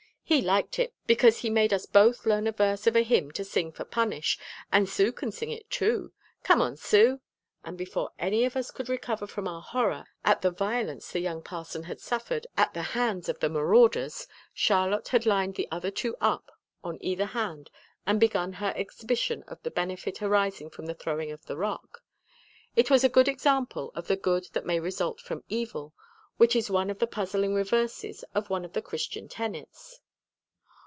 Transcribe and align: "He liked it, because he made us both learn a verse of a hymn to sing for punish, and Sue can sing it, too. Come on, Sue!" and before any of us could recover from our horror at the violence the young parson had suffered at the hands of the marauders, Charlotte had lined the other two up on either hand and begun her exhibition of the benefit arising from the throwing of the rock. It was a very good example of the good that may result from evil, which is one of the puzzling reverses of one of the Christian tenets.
"He 0.23 0.41
liked 0.41 0.79
it, 0.79 0.93
because 1.07 1.39
he 1.39 1.49
made 1.49 1.73
us 1.73 1.85
both 1.85 2.25
learn 2.25 2.47
a 2.47 2.53
verse 2.53 2.87
of 2.87 2.95
a 2.95 3.01
hymn 3.03 3.31
to 3.31 3.43
sing 3.43 3.73
for 3.73 3.83
punish, 3.83 4.39
and 4.71 4.87
Sue 4.87 5.11
can 5.11 5.29
sing 5.29 5.51
it, 5.51 5.69
too. 5.69 6.13
Come 6.41 6.61
on, 6.61 6.77
Sue!" 6.77 7.19
and 7.65 7.77
before 7.77 8.11
any 8.17 8.45
of 8.45 8.55
us 8.55 8.71
could 8.71 8.87
recover 8.87 9.27
from 9.27 9.45
our 9.45 9.61
horror 9.61 10.05
at 10.23 10.41
the 10.41 10.49
violence 10.49 11.11
the 11.11 11.19
young 11.19 11.43
parson 11.43 11.83
had 11.83 11.99
suffered 11.99 12.47
at 12.55 12.73
the 12.73 12.81
hands 12.81 13.27
of 13.27 13.41
the 13.41 13.49
marauders, 13.49 14.25
Charlotte 14.53 15.09
had 15.09 15.25
lined 15.25 15.55
the 15.55 15.67
other 15.69 15.91
two 15.91 16.15
up 16.21 16.49
on 16.81 16.97
either 17.01 17.25
hand 17.25 17.69
and 18.07 18.17
begun 18.17 18.53
her 18.53 18.71
exhibition 18.77 19.43
of 19.49 19.61
the 19.63 19.71
benefit 19.71 20.21
arising 20.21 20.69
from 20.69 20.85
the 20.85 20.95
throwing 20.95 21.29
of 21.33 21.45
the 21.47 21.57
rock. 21.57 22.03
It 22.77 22.89
was 22.89 23.03
a 23.03 23.09
very 23.09 23.13
good 23.15 23.27
example 23.27 23.91
of 23.95 24.07
the 24.07 24.15
good 24.15 24.45
that 24.53 24.65
may 24.65 24.79
result 24.79 25.19
from 25.19 25.43
evil, 25.49 25.93
which 26.37 26.55
is 26.55 26.71
one 26.71 26.89
of 26.89 26.99
the 26.99 27.05
puzzling 27.07 27.53
reverses 27.53 28.23
of 28.33 28.49
one 28.49 28.63
of 28.63 28.71
the 28.71 28.81
Christian 28.81 29.27
tenets. 29.27 29.99